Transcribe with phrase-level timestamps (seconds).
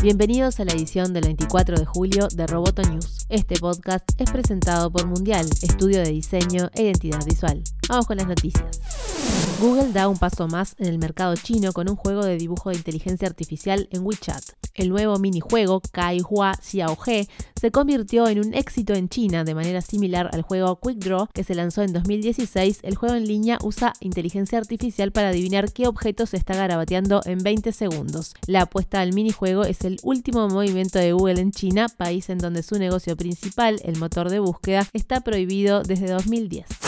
[0.00, 3.26] Bienvenidos a la edición del 24 de julio de Roboto News.
[3.28, 7.64] Este podcast es presentado por Mundial, estudio de diseño e identidad visual.
[7.88, 8.80] Vamos con las noticias.
[9.60, 12.76] Google da un paso más en el mercado chino con un juego de dibujo de
[12.76, 14.44] inteligencia artificial en WeChat.
[14.72, 17.26] El nuevo minijuego Kai Hua Xiaohe
[17.60, 21.42] se convirtió en un éxito en China de manera similar al juego Quick Draw que
[21.42, 22.78] se lanzó en 2016.
[22.84, 27.38] El juego en línea usa inteligencia artificial para adivinar qué objeto se está garabateando en
[27.38, 28.34] 20 segundos.
[28.46, 32.62] La apuesta al minijuego es el último movimiento de Google en China, país en donde
[32.62, 36.87] su negocio principal, el motor de búsqueda, está prohibido desde 2010.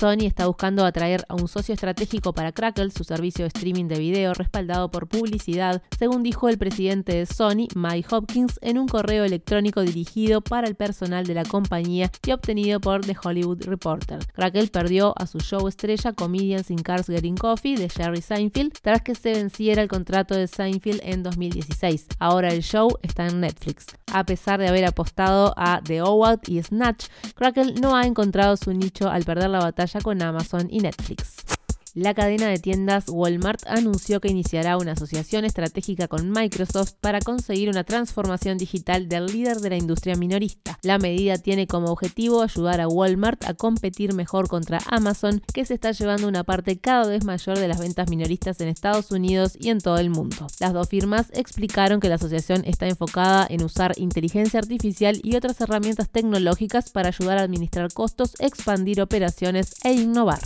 [0.00, 3.98] Sony está buscando atraer a un socio estratégico para Crackle, su servicio de streaming de
[3.98, 9.24] video respaldado por publicidad, según dijo el presidente de Sony, Mike Hopkins, en un correo
[9.24, 14.26] electrónico dirigido para el personal de la compañía y obtenido por The Hollywood Reporter.
[14.32, 19.02] Crackle perdió a su show estrella Comedians in Cars Getting Coffee de Jerry Seinfeld tras
[19.02, 22.06] que se venciera el contrato de Seinfeld en 2016.
[22.18, 23.84] Ahora el show está en Netflix.
[24.10, 28.72] A pesar de haber apostado a The O-Out y Snatch, Crackle no ha encontrado su
[28.72, 31.59] nicho al perder la batalla con Amazon y Netflix.
[31.94, 37.68] La cadena de tiendas Walmart anunció que iniciará una asociación estratégica con Microsoft para conseguir
[37.68, 40.78] una transformación digital del líder de la industria minorista.
[40.82, 45.74] La medida tiene como objetivo ayudar a Walmart a competir mejor contra Amazon, que se
[45.74, 49.70] está llevando una parte cada vez mayor de las ventas minoristas en Estados Unidos y
[49.70, 50.46] en todo el mundo.
[50.60, 55.60] Las dos firmas explicaron que la asociación está enfocada en usar inteligencia artificial y otras
[55.60, 60.40] herramientas tecnológicas para ayudar a administrar costos, expandir operaciones e innovar.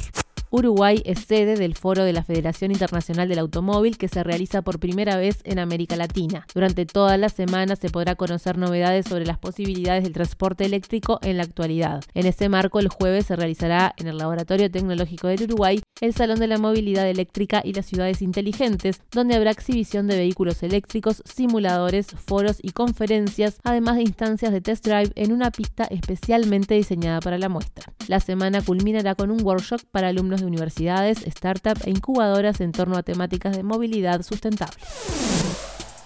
[0.57, 4.79] Uruguay es sede del foro de la Federación Internacional del Automóvil que se realiza por
[4.79, 6.47] primera vez en América Latina.
[6.55, 11.39] Durante toda la semana se podrá conocer novedades sobre las posibilidades del transporte eléctrico en
[11.39, 12.05] la actualidad.
[12.15, 16.39] En ese marco, el jueves se realizará en el Laboratorio Tecnológico del Uruguay el Salón
[16.39, 22.07] de la Movilidad Eléctrica y las Ciudades Inteligentes, donde habrá exhibición de vehículos eléctricos, simuladores,
[22.07, 27.39] foros y conferencias, además de instancias de test drive en una pista especialmente diseñada para
[27.39, 27.93] la muestra.
[28.09, 32.97] La semana culminará con un workshop para alumnos de universidades, startups e incubadoras en torno
[32.97, 34.77] a temáticas de movilidad sustentable.